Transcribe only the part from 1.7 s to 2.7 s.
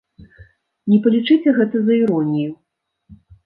за іронію.